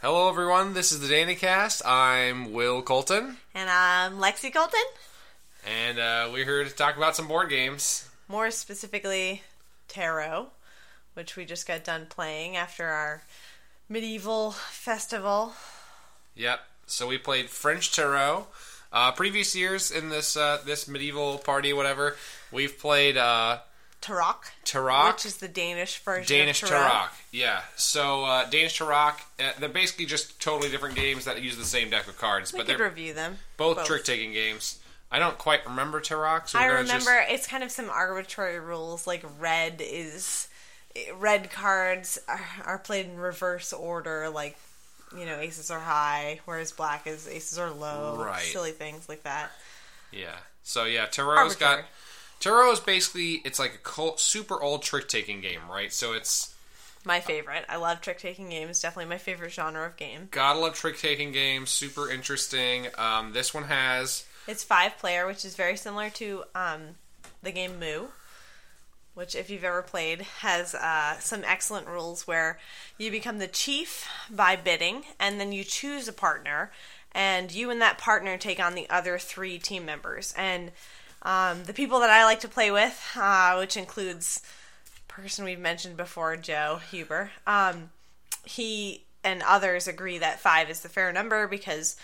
[0.00, 0.74] Hello, everyone.
[0.74, 1.82] This is the Danycast.
[1.84, 4.80] I'm Will Colton, And I'm Lexi Colton.
[5.66, 8.08] and uh, we're here to talk about some board games.
[8.28, 9.42] More specifically,
[9.88, 10.48] Tarot,
[11.14, 13.22] which we just got done playing after our
[13.88, 15.54] medieval festival.
[16.34, 16.60] Yep.
[16.86, 18.46] So we played French Tarot.
[18.92, 22.16] Uh, previous years in this uh, this medieval party, whatever,
[22.52, 23.58] we've played uh,
[24.02, 25.14] Tarok, Tarok.
[25.14, 26.70] which is the Danish version Danish of
[27.32, 27.62] yeah.
[27.76, 31.90] So uh, Danish Tarok, uh, they're basically just totally different games that use the same
[31.90, 33.38] deck of cards, We but could they're review them.
[33.56, 34.78] both, trick taking games.
[35.10, 39.06] I don't quite remember Tarok, so I remember just it's kind of some arbitrary rules,
[39.06, 40.48] like red is
[41.16, 44.56] red cards are, are played in reverse order, like
[45.16, 48.16] you know aces are high, whereas black is aces are low.
[48.18, 48.42] Right.
[48.42, 49.50] Silly things like that.
[50.12, 50.36] yeah.
[50.62, 51.84] So yeah, Tarot's got.
[52.40, 55.92] Tarot is basically it's like a cult, super old trick taking game, right?
[55.92, 56.54] So it's
[57.04, 57.64] My favorite.
[57.68, 58.80] I love trick taking games.
[58.80, 60.28] Definitely my favorite genre of game.
[60.30, 62.88] gotta love trick taking games, super interesting.
[62.98, 66.80] Um, this one has It's five player, which is very similar to um,
[67.42, 68.08] the game Mü,
[69.14, 72.58] which, if you've ever played, has uh, some excellent rules where
[72.98, 76.70] you become the chief by bidding, and then you choose a partner,
[77.12, 80.34] and you and that partner take on the other three team members.
[80.36, 80.70] And
[81.26, 84.40] um, the people that I like to play with, uh, which includes
[85.08, 87.90] person we've mentioned before, Joe Huber, um,
[88.44, 91.96] he and others agree that five is the fair number because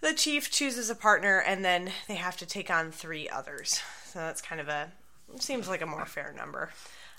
[0.00, 3.82] the chief chooses a partner and then they have to take on three others.
[4.06, 4.90] So that's kind of a
[5.38, 6.70] seems like a more fair number.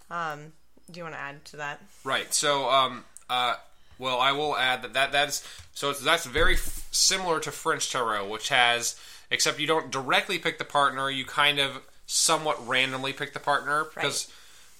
[0.09, 0.53] Um,
[0.89, 1.79] do you want to add to that?
[2.03, 2.33] right.
[2.33, 3.55] So um, uh,
[3.99, 8.27] well, I will add that that that's so that's very f- similar to French Tarot,
[8.27, 8.95] which has
[9.31, 13.85] except you don't directly pick the partner, you kind of somewhat randomly pick the partner
[13.93, 14.31] because.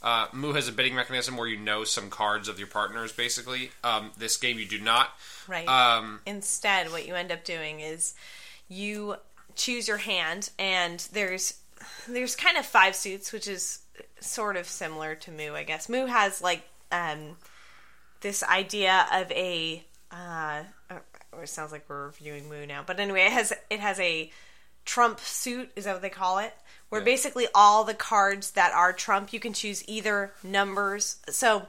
[0.01, 3.11] Uh, Mü has a bidding mechanism where you know some cards of your partners.
[3.11, 5.09] Basically, um, this game you do not.
[5.45, 5.67] Right.
[5.67, 8.15] Um, Instead, what you end up doing is
[8.69, 9.17] you
[9.55, 11.55] choose your hand, and there's
[12.07, 13.79] there's kind of five suits, which is
[14.21, 15.89] sort of similar to Mü, I guess.
[15.89, 17.35] Mü has like um,
[18.21, 19.83] this idea of a.
[20.11, 20.63] Uh,
[21.41, 24.31] it sounds like we're reviewing Mü now, but anyway, it has it has a
[24.85, 25.71] Trump suit.
[25.75, 26.53] Is that what they call it?
[26.89, 27.05] Where Yeah.
[27.05, 31.17] basically all the cards that are Trump, you can choose either numbers.
[31.29, 31.67] So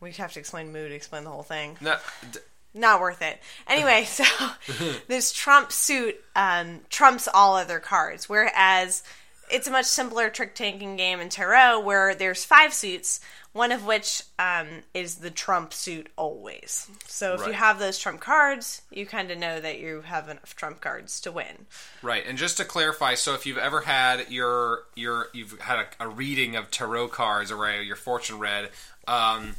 [0.00, 1.96] we have to explain Mü to explain the whole thing no,
[2.32, 2.38] d-
[2.74, 3.40] not worth it.
[3.68, 4.24] Anyway, so
[5.08, 9.02] this Trump suit um, trumps all other cards, whereas
[9.50, 13.20] it's a much simpler trick taking game in Tarot where there's five suits,
[13.52, 16.88] one of which um, is the Trump suit always.
[17.06, 20.54] So if you have those Trump cards, you kind of know that you have enough
[20.54, 21.66] Trump cards to win.
[22.02, 26.04] Right, and just to clarify, so if you've ever had your your you've had a,
[26.04, 28.70] a reading of tarot cards or your fortune read,
[29.08, 29.56] um,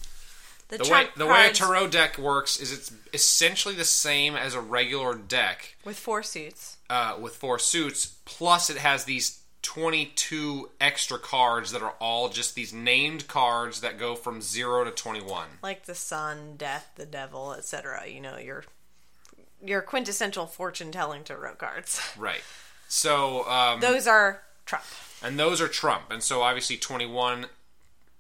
[0.69, 4.55] The, the way the way a tarot deck works is it's essentially the same as
[4.55, 6.77] a regular deck with four suits.
[6.89, 8.13] uh, with four suits.
[8.23, 13.81] Plus, it has these twenty two extra cards that are all just these named cards
[13.81, 15.47] that go from zero to twenty one.
[15.61, 18.07] like the sun, death, the devil, etc.
[18.07, 18.63] You know, your
[19.63, 22.01] your quintessential fortune telling tarot cards.
[22.17, 22.41] Right.
[22.87, 24.83] So um, Those are Trump.
[25.23, 26.11] and those are Trump.
[26.11, 27.45] And so obviously 21,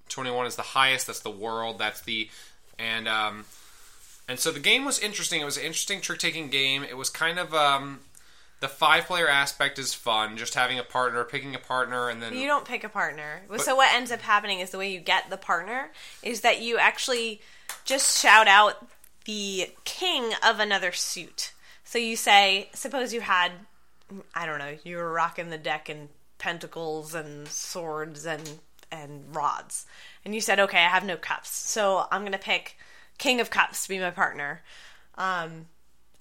[0.07, 1.07] 21 is the highest.
[1.07, 1.79] That's the world.
[1.79, 2.29] That's the
[2.79, 3.45] and um,
[4.29, 5.41] and so the game was interesting.
[5.41, 6.83] It was an interesting trick taking game.
[6.83, 8.01] It was kind of um,
[8.61, 10.37] the five player aspect is fun.
[10.37, 13.41] Just having a partner, picking a partner, and then You don't pick a partner.
[13.57, 15.91] so what ends up happening is the way you get the partner
[16.23, 17.41] is that you actually
[17.83, 18.87] just shout out
[19.25, 21.53] the king of another suit.
[21.83, 23.51] So you say, suppose you had,
[24.33, 28.59] I don't know, you were rocking the deck in pentacles and swords and
[28.93, 29.85] and rods,
[30.25, 32.77] and you said, okay, I have no cups, so I'm gonna pick
[33.17, 34.61] king of cups to be my partner.
[35.15, 35.67] Um,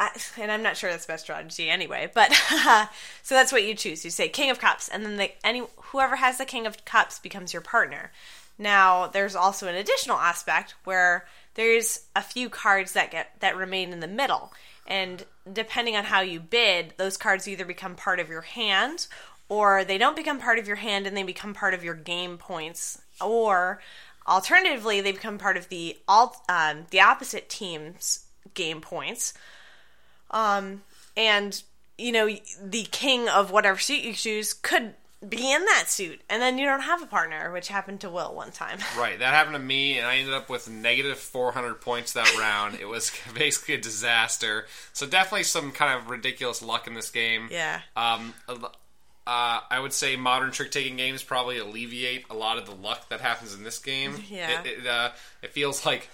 [0.01, 2.11] I, and I'm not sure that's best strategy anyway.
[2.13, 2.33] But
[3.23, 4.05] so that's what you choose.
[4.05, 7.21] You say King of Cups, and then the, any whoever has the King of Cups
[7.21, 8.11] becomes your partner.
[8.59, 13.93] Now, there's also an additional aspect where there's a few cards that get that remain
[13.93, 14.53] in the middle,
[14.87, 19.07] and depending on how you bid, those cards either become part of your hand,
[19.49, 22.39] or they don't become part of your hand and they become part of your game
[22.39, 23.81] points, or
[24.29, 29.33] alternatively, they become part of the alt um, the opposite team's game points.
[30.31, 30.83] Um,
[31.17, 31.63] and
[31.99, 32.29] you know,
[32.63, 34.95] the king of whatever suit you choose could
[35.29, 38.35] be in that suit, and then you don't have a partner, which happened to Will
[38.35, 38.79] one time.
[38.97, 42.77] Right, that happened to me, and I ended up with negative 400 points that round.
[42.81, 44.67] it was basically a disaster.
[44.95, 47.49] So definitely some kind of ridiculous luck in this game.
[47.51, 47.81] yeah.
[47.97, 48.33] Um,
[49.27, 53.11] uh, I would say modern trick taking games probably alleviate a lot of the luck
[53.11, 54.15] that happens in this game.
[54.31, 54.63] Yeah.
[54.63, 55.11] it it, uh,
[55.43, 56.09] it feels like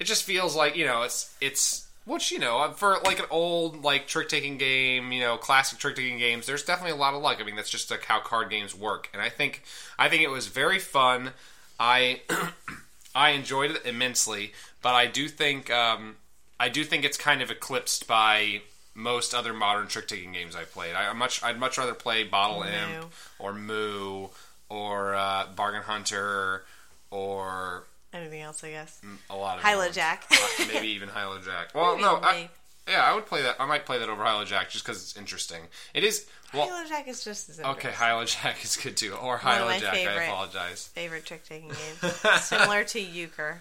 [0.00, 3.26] it just feels like you know it's it's Which you know, uh, for like an
[3.30, 7.14] old like trick taking game, you know, classic trick taking games, there's definitely a lot
[7.14, 7.38] of luck.
[7.40, 9.64] I mean, that's just like how card games work, and I think
[9.98, 11.32] I think it was very fun.
[11.80, 12.20] I
[13.14, 16.14] I enjoyed it immensely, but I do think um,
[16.60, 18.62] I do think it's kind of eclipsed by
[18.94, 20.94] most other modern trick taking games I've played.
[20.94, 22.68] I I'm much I'd much rather play Bottle Mü.
[22.68, 24.28] Imp or Mü
[24.68, 26.64] or uh, Bargain Hunter
[27.10, 27.84] or
[28.20, 29.00] Anything else, I guess.
[29.30, 29.94] a lot of ones.
[29.94, 30.24] Jack.
[30.32, 31.68] Uh, maybe even Hylo Jack.
[31.74, 32.48] Well, no, I,
[32.88, 33.56] yeah, I would play that.
[33.58, 35.62] I might play that over Hylo Jack just because it's interesting.
[35.92, 36.66] It is well.
[36.66, 37.92] Halo Jack is just as Okay, interesting.
[37.92, 39.94] Hylo Jack is good too, or One of Hylo my Jack.
[39.94, 40.88] I apologize.
[40.94, 42.10] Favorite trick taking game.
[42.40, 43.60] Similar to Euchre.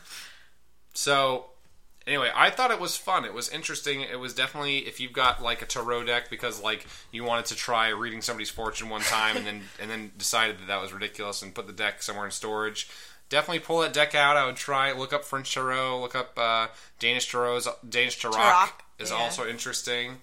[0.94, 1.48] So,
[2.08, 3.26] anyway, I thought it was fun.
[3.26, 4.02] It was interesting.
[4.02, 7.56] It was definitely if you've got like a tarot deck because like you wanted to
[7.56, 11.42] try reading somebody's fortune one time and then and then decided that that was ridiculous
[11.42, 12.88] and put the deck somewhere in storage.
[13.30, 14.38] Definitely pull that deck out.
[14.38, 16.68] I would try look up French tarot, look up uh,
[17.00, 17.60] Danish tarot.
[17.88, 18.66] Danish tarot
[19.00, 19.18] is yeah.
[19.18, 20.18] also interesting.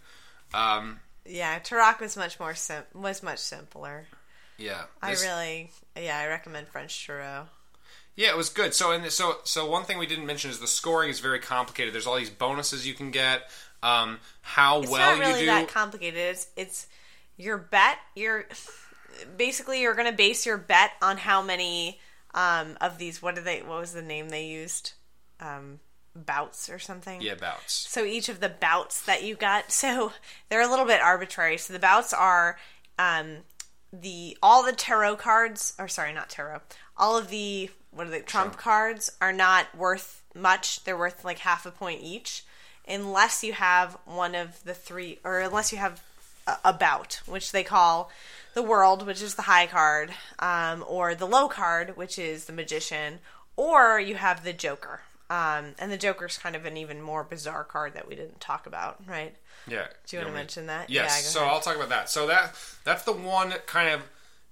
[0.54, 4.06] Um, Yeah, Tarok was much more sim- was much simpler.
[4.58, 7.46] yeah, I really, yeah, I recommend French Tarot.
[8.14, 8.74] Yeah, it was good.
[8.74, 11.94] So, and so, so one thing we didn't mention is the scoring is very complicated.
[11.94, 13.48] There's all these bonuses you can get.
[13.82, 15.46] Um, how It's well really you do.
[15.46, 16.18] that complicated.
[16.18, 16.86] It's it's
[17.38, 17.96] your bet.
[18.14, 18.44] You're
[19.36, 21.98] basically you're going to base your bet on how many
[22.34, 23.22] um, of these.
[23.22, 23.60] What did they?
[23.60, 24.92] What was the name they used?
[25.40, 25.80] Um,
[26.14, 27.20] bouts or something.
[27.20, 27.72] yeah, bouts.
[27.72, 30.12] So each of the bouts that you got, so
[30.48, 31.56] they're a little bit arbitrary.
[31.58, 32.58] So the bouts are
[32.98, 33.38] um,
[33.92, 36.60] the all the tarot cards, or sorry, not tarot.
[36.96, 38.20] All of the what are they?
[38.20, 40.84] Trump cards are not worth much.
[40.84, 42.44] They're worth like half a point each,
[42.88, 46.02] unless you have one of the three, or unless you have
[46.46, 48.10] a, a bout, which they call
[48.54, 52.52] the world, which is the high card, um, or the low card, which is the
[52.52, 53.18] magician,
[53.56, 55.00] or you have the Joker.
[55.30, 58.66] Um, and the Joker's kind of an even more bizarre card that we didn't talk
[58.66, 59.34] about, right?
[59.66, 59.86] Yeah.
[60.06, 60.90] Do you want to me- mention that?
[60.90, 61.22] Yes.
[61.24, 61.52] Yeah, so ahead.
[61.52, 62.10] I'll talk about that.
[62.10, 62.54] So that
[62.84, 64.02] that's the one kind of.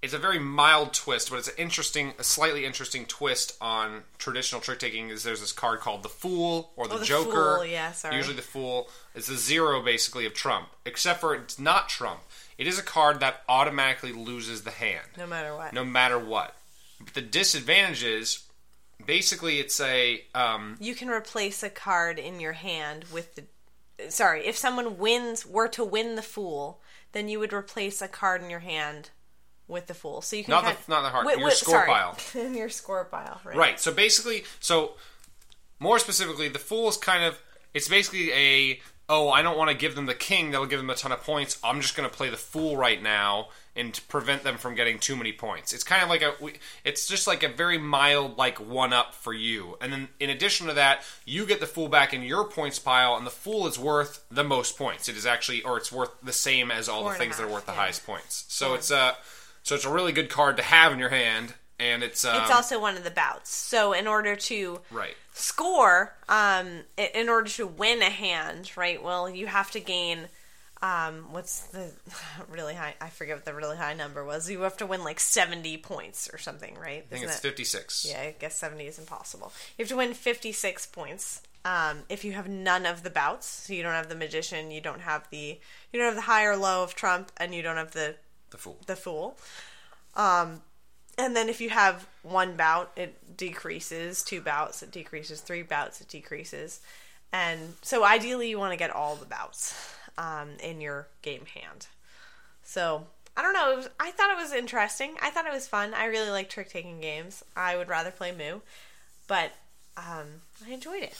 [0.03, 4.63] It's a very mild twist, but it's an interesting, a slightly interesting twist on traditional
[4.63, 5.11] trick taking.
[5.11, 7.57] Is there's this card called the Fool or the, Oh, the Joker?
[7.59, 8.17] Fool, yeah, sorry.
[8.17, 12.21] Usually the Fool is the zero basically of Trump, except for it's not Trump.
[12.61, 15.73] It is a card that automatically loses the hand no matter what.
[15.73, 16.55] no matter what.
[17.03, 18.45] But the disadvantage is
[19.05, 23.45] basically it's a um, You can replace a card in your hand with the.
[24.11, 26.81] Sorry, if someone wins, were to win the Fool,
[27.13, 29.09] then you would replace a card in your hand
[29.67, 30.21] with the Fool.
[30.21, 31.89] So you can Not the- kind- not the heart, Wait, your wait, score sorry.
[31.89, 32.19] pile.
[32.35, 33.57] in your score pile, right?
[33.57, 33.81] Right.
[33.81, 34.93] So basically, so
[35.79, 37.39] more specifically, the fool is kind of
[37.73, 38.81] it's basically a
[39.11, 41.23] oh I don't want to give them the king that'll give them a ton of
[41.23, 41.59] points.
[41.63, 45.17] I'm just going to play the fool right now and prevent them from getting too
[45.17, 45.73] many points.
[45.73, 46.33] It's kind of like a
[46.85, 49.77] it's just like a very mild like one up for you.
[49.81, 53.17] And then in addition to that, you get the fool back in your points pile,
[53.17, 55.09] and the fool is worth the most points.
[55.09, 57.47] It is actually or it's worth the same as all Four the things that are
[57.47, 58.45] half, worth the highest points.
[58.49, 59.17] So it's a
[59.65, 61.55] so it's a really good card to have in your hand.
[61.81, 63.51] And it's um, It's also one of the bouts.
[63.55, 65.15] So in order to right.
[65.33, 69.03] score, um, in order to win a hand, right?
[69.03, 70.29] Well, you have to gain.
[70.83, 71.93] Um, what's the
[72.51, 72.95] really high?
[73.01, 74.51] I forget what the really high number was.
[74.51, 77.05] You have to win like seventy points or something, right?
[77.11, 78.07] I think it's 56.
[78.09, 79.53] Yeah, I guess 70 is impossible.
[79.77, 81.43] You have to win 56 points.
[81.67, 84.81] Um, if you have none of the bouts, so you don't have the magician, you
[84.81, 85.59] don't have the
[85.93, 88.17] you don't have the high or low of Trump, and you don't have the
[88.51, 88.79] The fool.
[88.87, 89.37] the fool.
[90.17, 90.63] Um,
[91.21, 94.23] and then if you have one bout, it decreases.
[94.23, 95.41] Two bouts, it decreases.
[95.41, 96.81] Three bouts, it decreases.
[97.33, 101.87] And so ideally, you want to get all the bouts um, in your game hand.
[102.63, 103.77] So I don't know.
[103.77, 105.15] Was, I thought it was interesting.
[105.21, 105.95] I thought it was fun.
[105.95, 107.45] I really like trick taking games.
[107.55, 108.61] I would rather play Mü,
[109.29, 109.53] but
[109.97, 111.15] um, I enjoyed it.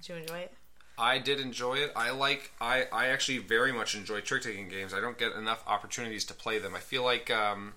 [0.00, 0.52] Did you enjoy it?
[0.98, 1.92] I did enjoy it.
[1.94, 2.50] I like.
[2.60, 4.92] I I actually very much enjoy trick taking games.
[4.92, 6.74] I don't get enough opportunities to play them.
[6.74, 7.74] I feel like um,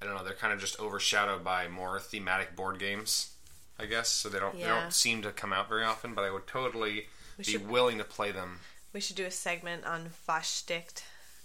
[0.00, 0.24] I don't know.
[0.24, 3.32] They're kind of just overshadowed by more thematic board games.
[3.78, 4.28] I guess so.
[4.28, 4.56] They don't.
[4.56, 6.14] They don't seem to come out very often.
[6.14, 8.60] But I would totally We be should- willing to play them.
[8.92, 11.02] We should do a segment on Was sticht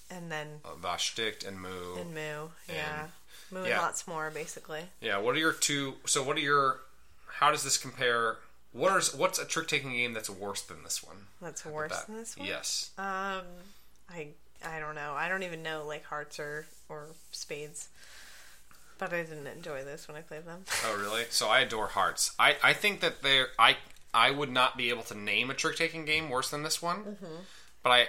[0.10, 1.96] and then Uh, Was sticht and Mü.
[2.00, 2.50] and Mü.
[2.68, 3.08] Yeah.
[3.52, 4.90] Mü and lots more, basically.
[5.02, 5.18] yeah.
[5.18, 5.98] What are your two?
[6.06, 6.80] So what are your?
[7.28, 8.38] How does this compare?
[8.72, 11.28] What is what's a trick taking game that's worse than this one?
[11.42, 12.48] That's worse That- than this one.
[12.48, 12.90] Yes.
[12.98, 13.44] Um,
[14.10, 14.30] I
[14.66, 15.14] I don't know.
[15.14, 17.90] I don't even know like hearts or or spades.
[19.10, 20.64] But I didn't enjoy this when I played them.
[20.86, 21.24] Oh, really?
[21.30, 22.34] So I adore Hearts.
[22.40, 23.78] I, I think that they're I
[24.14, 26.98] I would not be able to name a trick taking game worse than this one.
[27.04, 27.36] Mm-hmm.
[27.84, 28.08] But I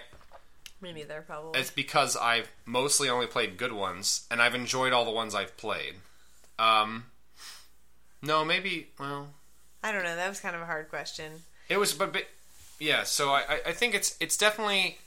[0.81, 1.59] Maybe they're probably.
[1.59, 5.57] it's because I've mostly only played good ones, and I've enjoyed all the ones I've
[5.57, 5.95] played.
[6.59, 7.07] Um,
[8.23, 9.29] no, maybe well,
[9.83, 10.15] I don't know.
[10.15, 11.43] That was kind of a hard question.
[11.69, 12.25] it was but, but
[12.79, 14.99] yeah, so I, I- I think it's it's definitely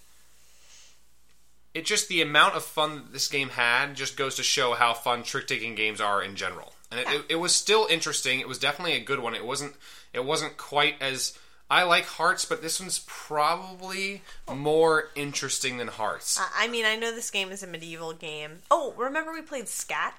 [1.74, 4.94] it just the amount of fun that this game had just goes to show how
[4.94, 6.74] fun trick taking games are in general.
[6.92, 8.40] And it, it, it was still interesting.
[8.40, 9.36] It was definitely a good one.
[9.36, 9.76] It wasn't
[10.14, 11.38] it wasn't quite as
[11.70, 14.22] I like Hearts, but this one's probably
[14.54, 16.40] more interesting than Hearts.
[16.40, 18.60] I I mean, I know this game is a medieval game.
[18.72, 20.14] Oh, remember we played Skat?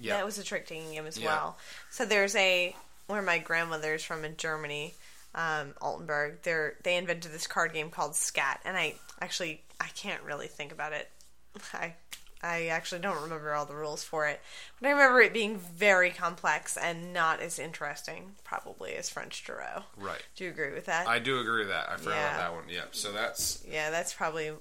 [0.00, 1.26] yeah, That was a trick taking game as Yeah.
[1.26, 1.58] well.
[1.90, 2.74] So there's a
[3.06, 4.94] where my grandmother's from in Germany,
[5.34, 6.42] um, Altenburg.
[6.42, 10.72] They they invented this card game called Skat, and I actually I can't really think
[10.72, 11.08] about it.
[11.72, 11.94] I
[12.42, 14.38] I actually don't remember all the rules for it,
[14.80, 19.84] but I remember it being very complex and not as interesting, probably as French Tarot.
[19.96, 20.22] right.
[20.36, 21.08] Do you agree with that?
[21.08, 21.88] I do agree with that.
[21.88, 22.34] I forgot Yeah.
[22.34, 22.64] about that one.
[22.68, 22.84] Yeah.
[22.92, 24.52] So that's yeah, that's probably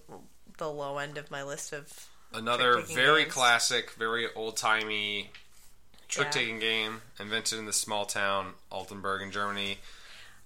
[0.57, 3.33] the low end of my list of another very games.
[3.33, 5.31] classic, very old timey
[6.07, 9.79] trick taking game invented in the small town Altenburg in Germany.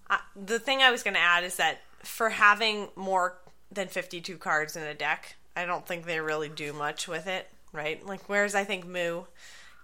[0.09, 3.37] Uh, the thing I was going to add is that for having more
[3.71, 7.47] than 52 cards in a deck, I don't think they really do much with it,
[7.73, 8.05] right?
[8.05, 9.23] Like, whereas I think Mü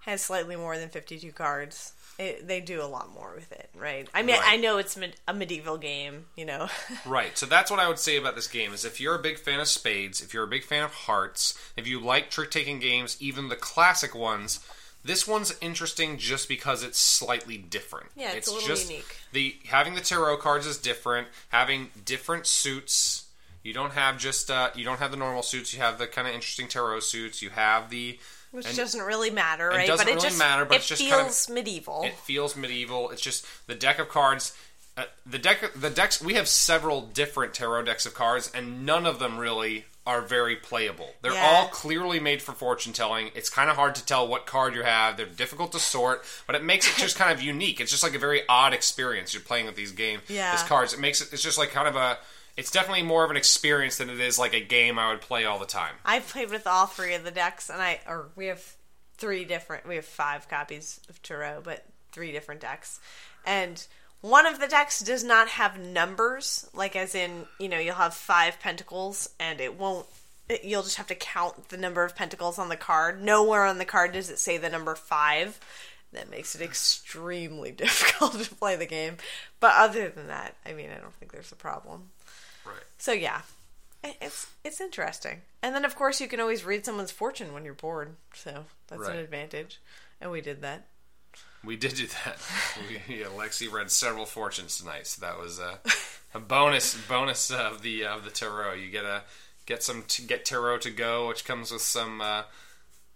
[0.06, 4.08] has slightly more than 52 cards, it, they do a lot more with it, right?
[4.14, 4.46] I mean, Right.
[4.54, 6.68] I know it's med- a medieval game, you know.
[7.06, 7.38] Right.
[7.38, 9.60] So that's what I would say about this game is if you're a big fan
[9.60, 13.18] of spades, if you're a big fan of hearts, if you like trick taking games,
[13.20, 14.60] even the classic ones,
[15.04, 18.12] this one's interesting just because it's slightly different.
[18.16, 19.18] Yeah, it's a little just unique.
[19.34, 21.28] The having the tarot cards is different.
[21.50, 23.23] Having different suits.
[23.64, 25.74] You don't have just uh, you don't have the normal suits.
[25.74, 27.42] You have the kind of interesting tarot suits.
[27.42, 28.20] You have the
[28.52, 29.88] Which and doesn't really matter, right?
[29.88, 32.04] doesn't but it really just matter, but it it's just feels kind of- medieval.
[32.04, 33.10] It feels medieval.
[33.10, 34.56] It's just the deck of cards.
[34.96, 36.22] Uh, the deck, the decks.
[36.22, 40.56] We have several different tarot decks of cards, and none of them really are very
[40.58, 41.10] playable.
[41.22, 41.48] They're Yeah.
[41.48, 43.32] all clearly made for fortune telling.
[43.34, 45.16] It's kind of hard to tell what card you have.
[45.18, 47.80] They're difficult to sort, but it makes it just kind of unique.
[47.80, 49.34] It's just like a very odd experience.
[49.34, 50.52] You're playing with these game, Yeah.
[50.52, 50.94] these cards.
[50.94, 51.32] It makes it.
[51.32, 52.20] It's just like kind of a.
[52.56, 55.44] It's definitely more of an experience than it is like a game I would play
[55.46, 55.96] all the time.
[56.06, 58.76] I've played with all three of the decks, and I or we have
[59.18, 59.88] three different.
[59.88, 63.00] We have five copies of Tarot, but three different decks,
[63.46, 63.86] and
[64.24, 68.14] one of the decks does not have numbers, like as in you know you'll have
[68.14, 70.06] five pentacles, and it won't.
[70.48, 73.22] It, you'll just have to count the number of pentacles on the card.
[73.22, 75.60] Nowhere on the card does it say the number five.
[76.14, 79.18] That makes it extremely difficult to play the game.
[79.60, 82.12] But other than that, I mean, I don't think there's a problem.
[82.66, 82.84] Right.
[82.98, 83.42] So yeah,
[84.04, 85.42] it's it's interesting.
[85.62, 88.16] And then of course you can always read someone's fortune when you're bored.
[88.34, 89.14] So that's Right.
[89.16, 89.80] an advantage.
[90.22, 90.88] And we did that.
[91.64, 92.38] We did do that.
[93.08, 95.78] We, yeah, Lexi read several fortunes tonight, so that was uh,
[96.34, 98.74] a bonus bonus of the of the tarot.
[98.74, 99.24] You get a
[99.66, 102.44] get some to get tarot to go, which comes with some uh,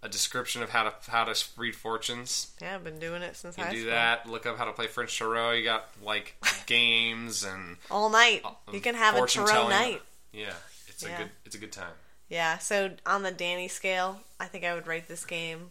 [0.02, 2.52] a description of how to how to read fortunes.
[2.60, 3.90] Yeah, I've been doing it since You high do school.
[3.90, 4.28] that.
[4.28, 5.52] Look up how to play French tarot.
[5.52, 6.36] You got like
[6.66, 8.42] games and all night.
[8.44, 9.70] Uh, you can have a tarot telling.
[9.70, 10.02] night.
[10.32, 10.52] yeah.
[10.88, 11.92] It's a good it's a good time.
[12.28, 12.58] Yeah.
[12.58, 15.70] So on the Danny scale, I think I would rate this game.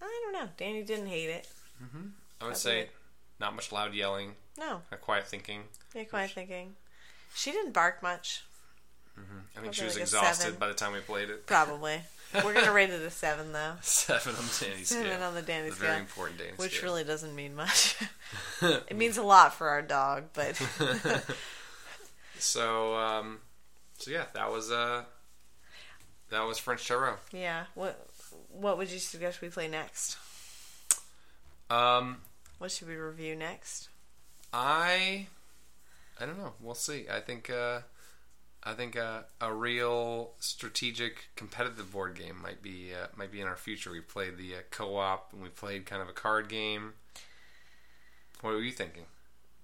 [0.00, 0.48] I don't know.
[0.56, 1.48] Danny didn't hate it.
[1.82, 2.08] Mm-hmm.
[2.40, 2.90] I would That's say it.
[3.40, 5.62] not much loud yelling, No, a quiet thinking.
[5.94, 6.74] yeah, quite thinking.
[7.34, 8.44] She didn't bark much.
[9.18, 9.38] Mm-hmm.
[9.56, 11.46] I think she was like exhausted by the time we played it.
[11.46, 12.00] Probably.
[12.34, 13.74] We're gonna rate it a seven though.
[13.82, 15.22] Seven on the Danny Seven scale.
[15.22, 16.00] on the Danny The very scale.
[16.00, 16.90] important Danny Which scale.
[16.90, 17.96] really doesn't mean much.
[18.62, 20.60] it means a lot for our dog, but
[22.38, 23.38] So, um,
[23.98, 25.04] so yeah, that was uh,
[26.30, 27.16] that was French tarot.
[27.32, 27.64] yeah.
[27.74, 28.06] What
[28.50, 30.16] what would you suggest we play next?
[31.70, 32.18] Um,
[32.58, 33.88] What should we review next?
[34.52, 35.26] I,
[36.20, 36.52] I don't know.
[36.60, 37.06] We'll see.
[37.12, 37.80] I think uh,
[38.66, 43.46] I think uh, a real strategic competitive board game might be uh, might be in
[43.46, 43.90] our future.
[43.90, 46.94] We played the uh, co-op and we played kind of a card game.
[48.40, 49.04] What were you thinking?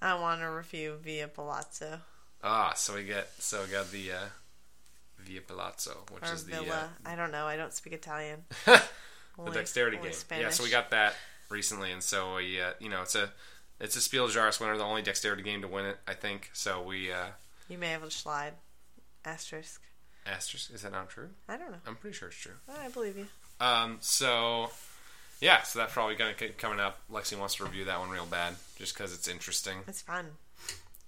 [0.03, 2.01] I want to review Via Palazzo
[2.43, 4.25] Ah, so we get so we got the uh,
[5.19, 6.91] Via Palazzo, which or is the Villa.
[7.05, 7.47] uh, I don't know.
[7.47, 8.45] I don't speak Italian.
[8.65, 8.81] the
[9.39, 10.19] Only- dexterity only game.
[10.19, 10.45] Spanish.
[10.45, 11.15] Yeah, so we got that
[11.51, 13.31] recently, and so we, uh, you know, it's a
[13.79, 16.51] it's a Spiel Jahres winner, the only dexterity game to win it, I think.
[16.55, 17.27] So we uh,
[17.69, 18.55] You may have a slide.
[19.25, 19.83] Asterisk.
[20.27, 20.73] asterisk.
[20.73, 21.31] Is that not true?
[21.49, 21.79] I don't know.
[21.87, 22.53] I'm pretty sure it's true.
[22.69, 23.27] I believe you.
[23.61, 24.71] Um, so
[25.41, 26.99] yeah, so that's probably gonna keep coming up.
[27.11, 29.79] Lexi wants to review that one real bad, just because it's interesting.
[29.87, 30.27] It's fun.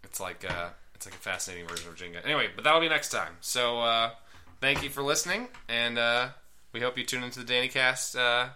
[0.05, 2.25] It's like uh, it's like a fascinating version of Jenga.
[2.25, 3.33] Anyway, but that'll be next time.
[3.41, 4.11] So uh,
[4.61, 6.29] thank you for listening, and uh,
[6.73, 8.51] we hope you tune into the Danycast uh,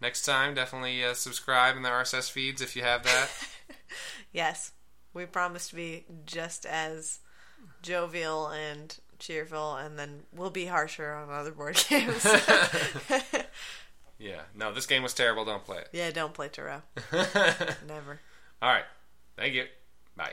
[0.00, 0.54] next time.
[0.54, 3.28] Definitely uh, subscribe in the RSS feeds if you have that.
[4.32, 4.72] Yes,
[5.14, 7.20] we promise to be just as
[7.82, 12.24] jovial and cheerful, and then we'll be harsher on other board games.
[14.18, 14.42] yeah.
[14.54, 15.44] No, this game was terrible.
[15.44, 15.88] Don't play it.
[15.92, 16.82] yeah, don't play Tarot.
[17.12, 18.20] Never.
[18.62, 18.84] All right.
[19.36, 19.64] Thank you.
[20.16, 20.32] Bye.